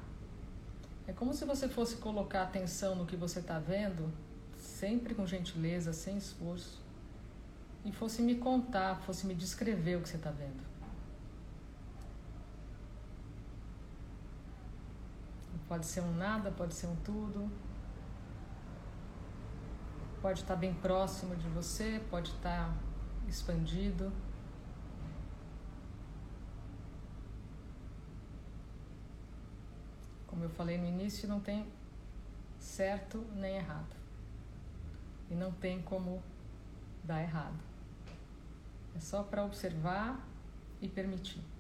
É 1.06 1.12
como 1.12 1.34
se 1.34 1.44
você 1.44 1.68
fosse 1.68 1.98
colocar 1.98 2.44
atenção 2.44 2.96
no 2.96 3.06
que 3.06 3.16
você 3.16 3.40
está 3.40 3.60
vendo, 3.60 4.12
sempre 4.56 5.14
com 5.14 5.28
gentileza, 5.28 5.92
sem 5.92 6.18
esforço, 6.18 6.82
e 7.84 7.92
fosse 7.92 8.22
me 8.22 8.36
contar, 8.36 8.96
fosse 9.02 9.28
me 9.28 9.36
descrever 9.36 9.98
o 9.98 10.02
que 10.02 10.08
você 10.08 10.16
está 10.16 10.32
vendo. 10.32 10.73
Pode 15.68 15.86
ser 15.86 16.02
um 16.02 16.14
nada, 16.16 16.52
pode 16.52 16.74
ser 16.74 16.88
um 16.88 16.96
tudo. 16.98 17.50
Pode 20.22 20.42
estar 20.42 20.56
bem 20.56 20.74
próximo 20.74 21.36
de 21.36 21.48
você, 21.50 22.02
pode 22.10 22.32
estar 22.32 22.74
expandido. 23.28 24.12
Como 30.28 30.44
eu 30.44 30.50
falei 30.50 30.78
no 30.78 30.88
início, 30.88 31.28
não 31.28 31.40
tem 31.40 31.68
certo 32.58 33.26
nem 33.36 33.58
errado. 33.58 33.96
E 35.30 35.36
não 35.36 35.52
tem 35.52 35.82
como 35.82 36.24
dar 37.04 37.22
errado. 37.22 37.60
É 38.96 39.00
só 39.00 39.24
para 39.24 39.44
observar 39.44 40.26
e 40.82 40.88
permitir. 40.88 41.53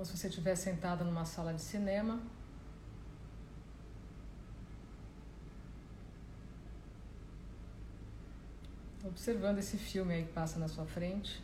Como 0.00 0.06
se 0.06 0.16
você 0.16 0.28
estivesse 0.28 0.62
sentado 0.62 1.04
numa 1.04 1.26
sala 1.26 1.52
de 1.52 1.60
cinema. 1.60 2.18
Observando 9.04 9.58
esse 9.58 9.76
filme 9.76 10.14
aí 10.14 10.24
que 10.24 10.32
passa 10.32 10.58
na 10.58 10.68
sua 10.68 10.86
frente. 10.86 11.42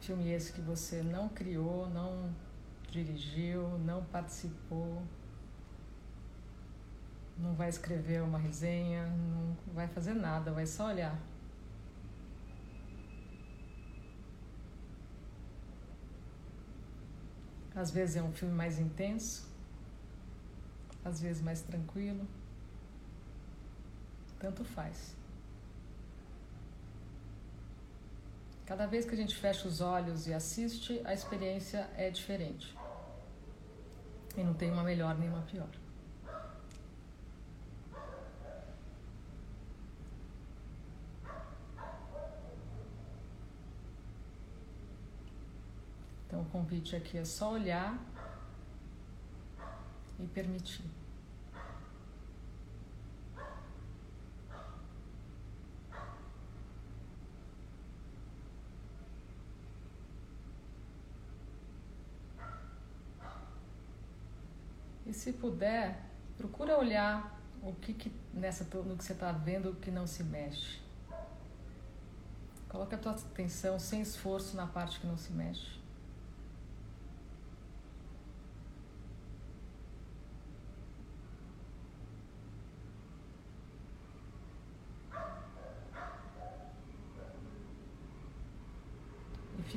Filme 0.00 0.30
esse 0.30 0.52
que 0.52 0.60
você 0.60 1.02
não 1.02 1.28
criou, 1.28 1.90
não 1.90 2.32
dirigiu, 2.88 3.76
não 3.80 4.04
participou, 4.04 5.02
não 7.36 7.52
vai 7.56 7.68
escrever 7.68 8.22
uma 8.22 8.38
resenha, 8.38 9.08
não 9.08 9.56
vai 9.74 9.88
fazer 9.88 10.14
nada, 10.14 10.52
vai 10.52 10.66
só 10.66 10.86
olhar. 10.86 11.18
Às 17.76 17.90
vezes 17.90 18.16
é 18.16 18.22
um 18.22 18.32
filme 18.32 18.54
mais 18.54 18.78
intenso, 18.78 19.46
às 21.04 21.20
vezes 21.20 21.42
mais 21.42 21.60
tranquilo. 21.60 22.26
Tanto 24.40 24.64
faz. 24.64 25.14
Cada 28.64 28.86
vez 28.86 29.04
que 29.04 29.14
a 29.14 29.16
gente 29.16 29.36
fecha 29.36 29.68
os 29.68 29.80
olhos 29.80 30.26
e 30.26 30.32
assiste, 30.32 31.00
a 31.04 31.12
experiência 31.12 31.88
é 31.96 32.10
diferente. 32.10 32.74
E 34.36 34.42
não 34.42 34.54
tem 34.54 34.72
uma 34.72 34.82
melhor 34.82 35.16
nem 35.18 35.28
uma 35.28 35.42
pior. 35.42 35.68
Então, 46.26 46.40
o 46.40 46.45
convite 46.56 46.96
aqui 46.96 47.18
é 47.18 47.24
só 47.24 47.52
olhar 47.52 47.98
e 50.18 50.26
permitir. 50.26 50.86
E 65.04 65.12
se 65.12 65.34
puder, 65.34 66.02
procura 66.38 66.78
olhar 66.78 67.38
o 67.62 67.74
que, 67.74 67.92
que 67.92 68.10
nessa 68.32 68.64
no 68.64 68.96
que 68.96 69.04
você 69.04 69.12
está 69.12 69.30
vendo 69.30 69.74
que 69.74 69.90
não 69.90 70.06
se 70.06 70.24
mexe. 70.24 70.80
Coloca 72.70 72.96
a 72.96 72.98
tua 72.98 73.12
atenção 73.12 73.78
sem 73.78 74.00
esforço 74.00 74.56
na 74.56 74.66
parte 74.66 74.98
que 74.98 75.06
não 75.06 75.18
se 75.18 75.32
mexe. 75.32 75.76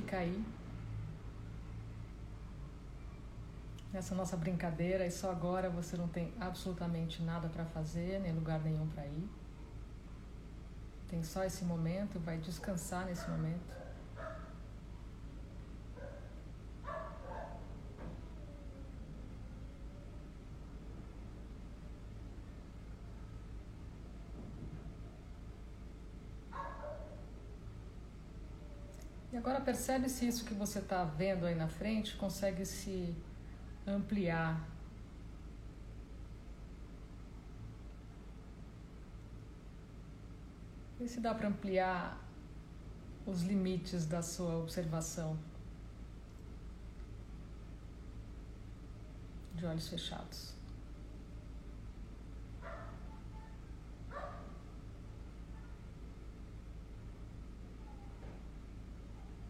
fica 0.10 0.18
aí. 0.18 0.44
Nessa 3.99 4.15
nossa 4.15 4.38
brincadeira, 4.38 5.05
e 5.05 5.12
só 5.12 5.29
agora 5.29 5.69
você 5.69 5.97
não 5.97 6.07
tem 6.07 6.33
absolutamente 6.39 7.21
nada 7.21 7.49
para 7.49 7.65
fazer, 7.65 8.17
nem 8.21 8.31
lugar 8.31 8.62
nenhum 8.62 8.88
para 8.88 9.05
ir. 9.05 9.29
Tem 11.09 11.21
só 11.21 11.43
esse 11.43 11.65
momento, 11.65 12.17
vai 12.17 12.38
descansar 12.38 13.05
nesse 13.05 13.29
momento. 13.29 13.77
agora 29.35 29.62
percebe 29.62 30.09
se 30.09 30.27
isso 30.27 30.43
que 30.43 30.53
você 30.53 30.79
está 30.79 31.03
vendo 31.03 31.45
aí 31.45 31.55
na 31.55 31.67
frente 31.67 32.15
consegue 32.17 32.65
se 32.65 33.15
ampliar. 33.93 34.67
Vê 40.99 41.08
se 41.08 41.19
dá 41.19 41.34
para 41.34 41.47
ampliar 41.47 42.17
os 43.25 43.41
limites 43.41 44.06
da 44.06 44.21
sua 44.21 44.58
observação. 44.58 45.38
De 49.56 49.65
olhos 49.65 49.88
fechados. 49.88 50.60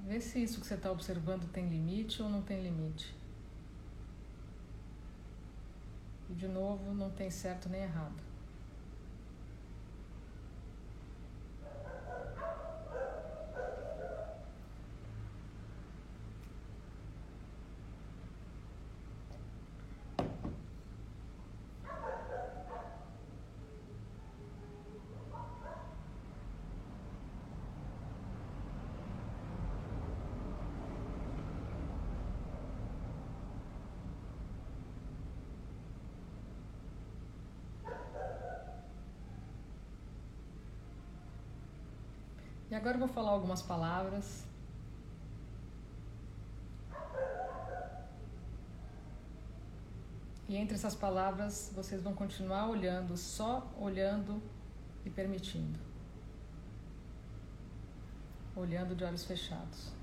Vê 0.10 0.20
se 0.20 0.42
isso 0.42 0.60
que 0.60 0.66
você 0.66 0.74
está 0.74 0.92
observando 0.92 1.48
tem 1.52 1.70
limite 1.70 2.20
ou 2.24 2.30
não 2.30 2.42
tem 2.42 2.64
limite. 2.64 3.16
E 6.28 6.29
de 6.40 6.48
novo, 6.48 6.94
não 6.94 7.10
tem 7.10 7.30
certo 7.30 7.68
nem 7.68 7.82
errado. 7.82 8.29
E 42.70 42.76
agora 42.76 42.96
eu 42.96 43.00
vou 43.00 43.08
falar 43.08 43.32
algumas 43.32 43.62
palavras. 43.62 44.46
E 50.48 50.56
entre 50.56 50.76
essas 50.76 50.96
palavras 50.96 51.72
vocês 51.76 52.02
vão 52.02 52.14
continuar 52.14 52.68
olhando, 52.68 53.18
só 53.18 53.68
olhando 53.80 54.42
e 55.06 55.10
permitindo. 55.10 55.80
Olhando 58.56 58.96
de 58.96 59.04
olhos 59.04 59.26
fechados. 59.26 59.99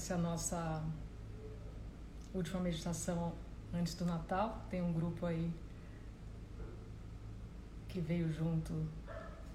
Essa 0.00 0.14
é 0.14 0.16
a 0.16 0.18
nossa 0.18 0.82
última 2.32 2.58
meditação 2.58 3.34
antes 3.70 3.92
do 3.94 4.06
Natal. 4.06 4.64
Tem 4.70 4.80
um 4.80 4.94
grupo 4.94 5.26
aí 5.26 5.52
que 7.86 8.00
veio 8.00 8.32
junto 8.32 8.88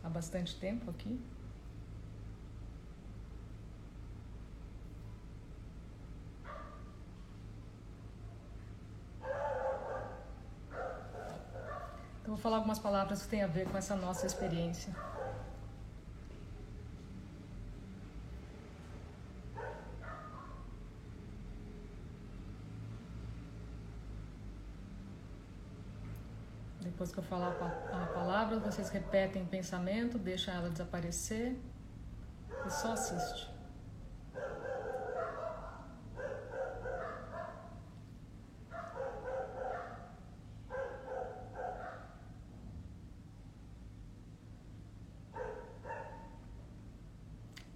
há 0.04 0.08
bastante 0.08 0.56
tempo 0.60 0.92
aqui. 0.92 1.20
Então, 12.22 12.36
vou 12.36 12.38
falar 12.38 12.58
algumas 12.58 12.78
palavras 12.78 13.24
que 13.24 13.30
têm 13.30 13.42
a 13.42 13.48
ver 13.48 13.68
com 13.68 13.76
essa 13.80 13.96
nossa 13.96 14.28
experiência. 14.28 14.96
Depois 27.06 27.14
que 27.14 27.20
eu 27.20 27.24
falar 27.24 27.52
a 27.92 28.06
palavra, 28.08 28.58
vocês 28.58 28.90
repetem 28.90 29.44
o 29.44 29.46
pensamento, 29.46 30.18
deixa 30.18 30.52
ela 30.52 30.72
desaparecer 30.72 31.56
e 32.66 32.70
só 32.72 32.94
assiste. 32.94 33.54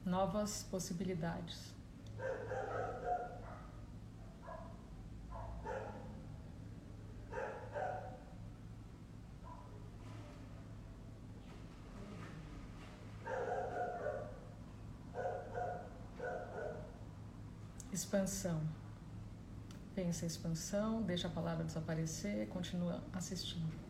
Novas 0.04 0.64
possibilidades. 0.72 1.80
expansão. 18.00 18.62
Pensa 20.00 20.26
expansão, 20.26 21.02
deixa 21.02 21.28
a 21.28 21.30
palavra 21.30 21.66
desaparecer, 21.66 22.48
continua 22.48 23.04
assistindo. 23.12 23.89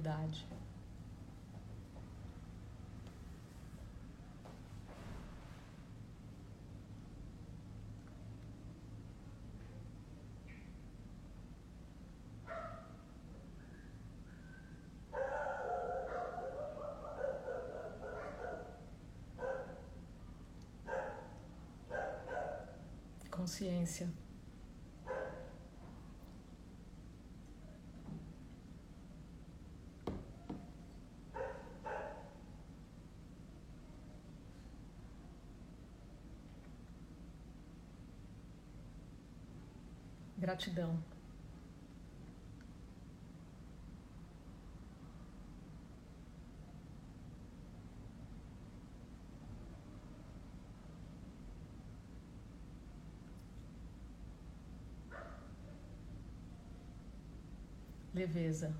E 0.00 0.08
unidade. 0.08 0.46
consciência. 23.30 24.06
Gratidão. 40.60 41.02
leveza. 58.12 58.74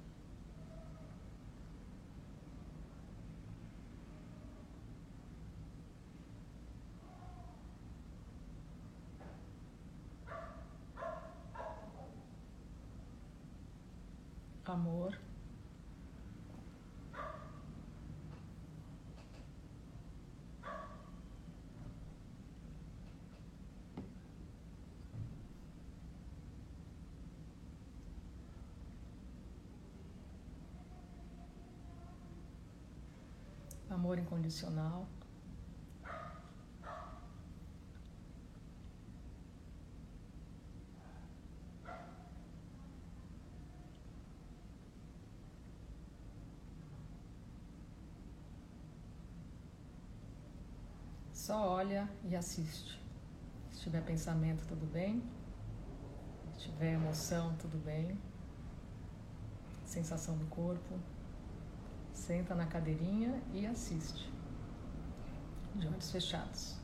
Amor. 14.70 15.18
Amor 34.00 34.18
incondicional. 34.18 35.06
Só 51.32 51.68
olha 51.68 52.08
e 52.24 52.34
assiste. 52.34 52.98
Se 53.72 53.80
tiver 53.82 54.02
pensamento, 54.02 54.66
tudo 54.66 54.86
bem. 54.86 55.22
Se 56.54 56.60
tiver 56.60 56.94
emoção, 56.94 57.54
tudo 57.56 57.76
bem. 57.84 58.18
Sensação 59.84 60.38
do 60.38 60.46
corpo, 60.46 60.98
Senta 62.20 62.54
na 62.54 62.66
cadeirinha 62.66 63.42
e 63.54 63.66
assiste, 63.66 64.30
de 65.74 65.86
olhos 65.88 66.10
fechados. 66.12 66.78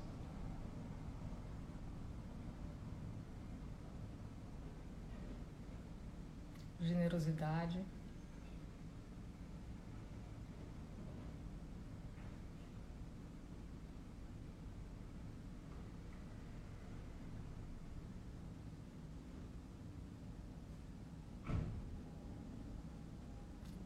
Generosidade. 6.81 7.85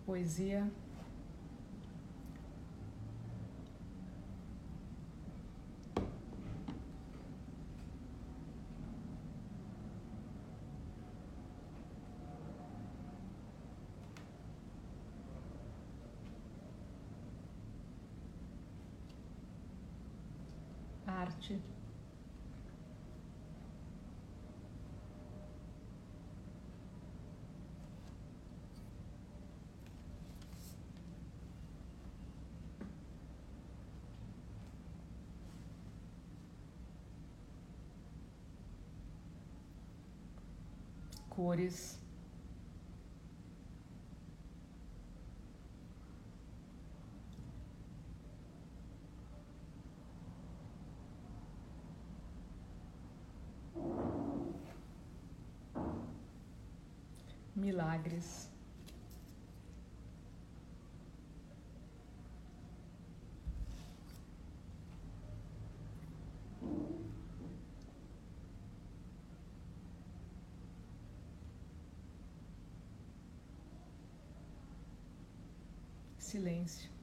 poesia 0.06 0.70
arte. 21.20 21.60
Cores. 41.28 41.99
Milagres. 58.00 58.48
Silêncio. 76.18 76.99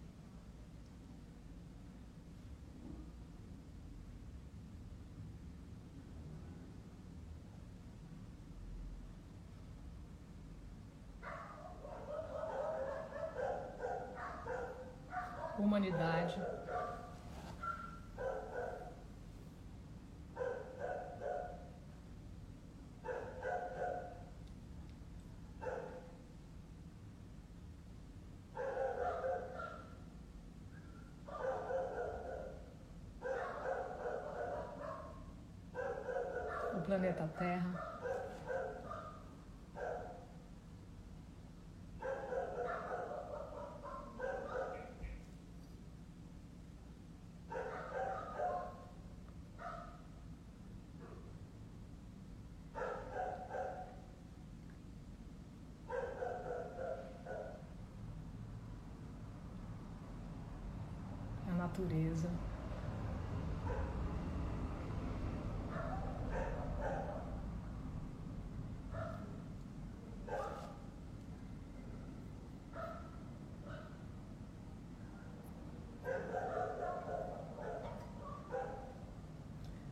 Humanidade. 15.78 16.42
O 36.76 36.82
planeta 36.82 37.30
Terra. 37.38 37.87
Natureza. 61.78 62.30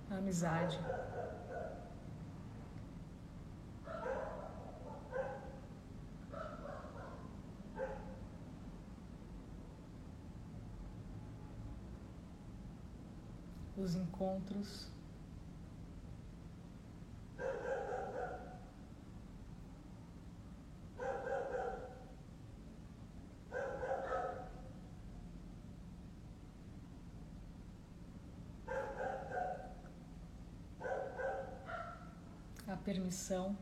A 0.10 0.18
amizade. 0.18 0.80
Os 13.86 13.96
encontros. 13.96 14.88
A 32.68 32.76
permissão. 32.78 33.56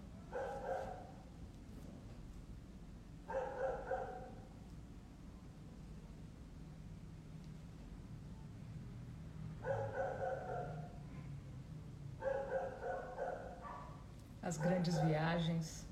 as 14.52 14.52
grandes 14.63 14.97
viagens. 14.99 15.85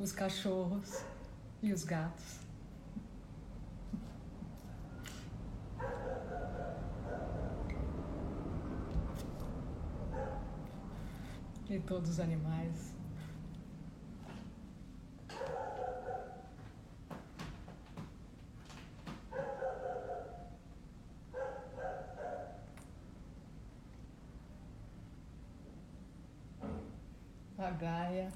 Os 0.00 0.12
cachorros 0.12 1.04
e 1.62 1.72
os 1.72 1.84
gatos. 1.84 2.48
e 11.70 11.77
todos 11.88 12.10
os 12.10 12.20
animais. 12.20 12.94
A 27.58 27.70
Gaia. 27.70 28.28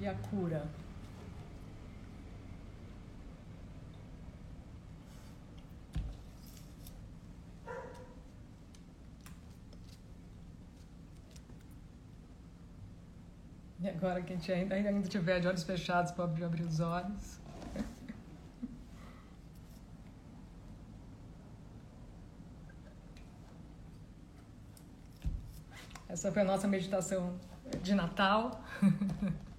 e 0.00 0.06
a 0.08 0.09
cura. 0.28 0.66
E 13.82 13.88
agora 13.88 14.20
quem 14.20 14.38
ainda, 14.54 14.74
ainda 14.74 15.08
tiver 15.08 15.40
de 15.40 15.48
olhos 15.48 15.62
fechados 15.62 16.12
pode 16.12 16.44
abrir 16.44 16.64
os 16.64 16.80
olhos. 16.80 17.40
Essa 26.06 26.30
foi 26.30 26.42
a 26.42 26.44
nossa 26.44 26.68
meditação 26.68 27.40
de 27.82 27.94
Natal. 27.94 28.62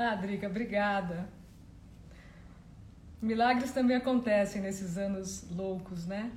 ah, 0.00 0.14
Drica, 0.14 0.46
obrigada. 0.46 1.28
Milagres 3.20 3.72
também 3.72 3.96
acontecem 3.96 4.62
nesses 4.62 4.96
anos 4.96 5.44
loucos, 5.50 6.06
né? 6.06 6.30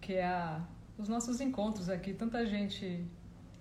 Que 0.00 0.14
é 0.14 0.24
a, 0.24 0.62
os 0.96 1.06
nossos 1.06 1.42
encontros 1.42 1.90
aqui. 1.90 2.14
Tanta 2.14 2.46
gente 2.46 3.04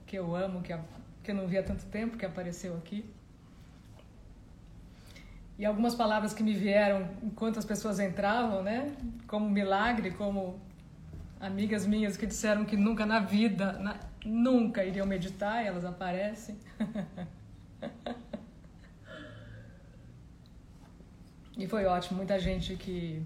que 0.07 0.15
eu 0.15 0.34
amo, 0.34 0.61
que, 0.61 0.72
a, 0.72 0.80
que 1.22 1.32
eu 1.32 1.36
não 1.36 1.49
via 1.49 1.59
há 1.59 1.63
tanto 1.63 1.86
tempo, 1.88 2.15
que 2.15 2.26
apareceu 2.26 2.78
aqui. 2.78 3.03
E 5.57 5.65
algumas 5.65 5.95
palavras 5.95 6.34
que 6.34 6.41
me 6.41 6.53
vieram 6.53 7.09
enquanto 7.22 7.59
as 7.59 7.65
pessoas 7.65 7.99
entravam, 7.99 8.63
né? 8.63 8.95
Como 9.28 9.49
milagre, 9.49 10.11
como 10.11 10.57
amigas 11.41 11.86
minhas 11.86 12.15
que 12.15 12.26
disseram 12.26 12.63
que 12.63 12.78
nunca 12.78 13.05
na 13.05 13.20
vida, 13.20 13.74
na, 13.74 13.99
nunca 14.24 14.86
iriam 14.86 15.05
meditar, 15.05 15.61
e 15.61 15.67
elas 15.67 15.84
aparecem. 15.84 16.57
e 21.60 21.68
foi 21.68 21.86
ótimo, 21.86 22.18
muita 22.18 22.39
gente 22.39 22.76
que 22.76 23.22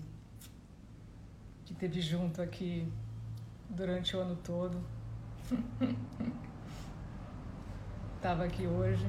que 1.65 1.73
teve 1.75 2.01
junto 2.01 2.41
aqui 2.41 2.85
durante 3.69 4.17
o 4.17 4.19
ano 4.19 4.35
todo. 4.43 4.83
Tava 8.21 8.43
aqui 8.45 8.65
hoje. 8.65 9.05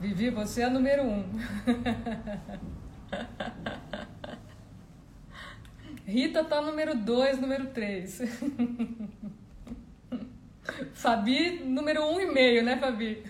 Vivi, 0.00 0.30
você 0.30 0.62
é 0.62 0.64
a 0.64 0.70
número 0.70 1.02
um. 1.02 1.22
Rita 6.06 6.42
tá 6.44 6.62
número 6.62 6.96
2, 6.96 7.40
número 7.40 7.66
3. 7.68 8.22
Fabi, 10.94 11.60
número 11.64 12.00
1,5, 12.02 12.14
um 12.14 12.20
e 12.20 12.32
meio, 12.32 12.64
né, 12.64 12.78
Fabi? 12.78 13.22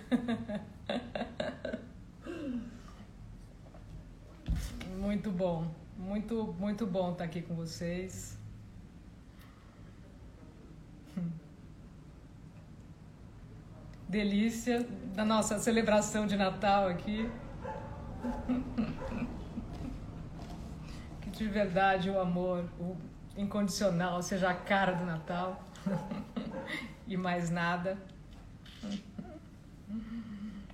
Muito 5.00 5.30
bom. 5.30 5.66
Muito, 5.96 6.54
muito 6.58 6.86
bom 6.86 7.12
estar 7.12 7.24
aqui 7.24 7.40
com 7.40 7.54
vocês. 7.54 8.38
Delícia 14.06 14.86
da 15.14 15.24
nossa 15.24 15.58
celebração 15.58 16.26
de 16.26 16.36
Natal 16.36 16.88
aqui. 16.88 17.30
de 21.30 21.48
verdade 21.48 22.10
o 22.10 22.20
amor 22.20 22.66
o 22.78 22.94
incondicional 23.34 24.22
seja 24.22 24.50
a 24.50 24.54
cara 24.54 24.92
do 24.92 25.06
Natal 25.06 25.64
e 27.08 27.16
mais 27.16 27.48
nada. 27.48 27.96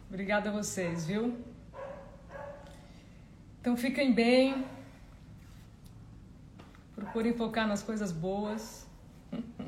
Obrigada 0.08 0.48
a 0.50 0.52
vocês, 0.52 1.06
viu? 1.06 1.45
Então 3.66 3.76
fiquem 3.76 4.12
bem. 4.12 4.64
Procurem 6.94 7.32
focar 7.32 7.66
nas 7.66 7.82
coisas 7.82 8.12
boas. 8.12 8.86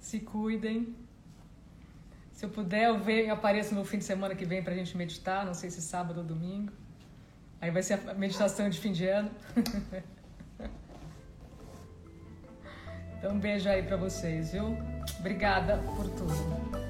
Se 0.00 0.20
cuidem. 0.20 0.96
Se 2.32 2.46
eu 2.46 2.48
puder, 2.48 2.86
eu 2.88 2.98
venho, 2.98 3.30
apareço 3.30 3.74
no 3.74 3.84
fim 3.84 3.98
de 3.98 4.04
semana 4.04 4.34
que 4.34 4.46
vem 4.46 4.62
para 4.62 4.72
a 4.72 4.74
gente 4.74 4.96
meditar, 4.96 5.44
não 5.44 5.52
sei 5.52 5.68
se 5.68 5.82
sábado 5.82 6.20
ou 6.20 6.24
domingo. 6.24 6.72
Aí 7.60 7.70
vai 7.70 7.82
ser 7.82 8.08
a 8.08 8.14
meditação 8.14 8.70
de 8.70 8.80
fim 8.80 8.92
de 8.92 9.06
ano. 9.06 9.30
então, 13.18 13.34
um 13.34 13.38
beijo 13.38 13.68
aí 13.68 13.82
para 13.82 13.98
vocês, 13.98 14.52
viu? 14.52 14.78
Obrigada 15.18 15.76
por 15.94 16.08
tudo. 16.08 16.89